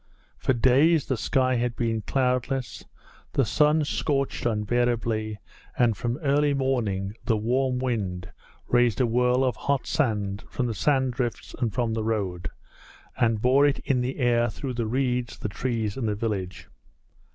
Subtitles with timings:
[0.39, 2.83] For days the sky had been cloudless,
[3.33, 5.37] the sun scorched unbearably
[5.77, 8.31] and from early morning the warm wind
[8.67, 12.49] raised a whirl of hot sand from the sand drifts and from the road,
[13.15, 16.67] and bore it in the air through the reeds, the trees, and the village.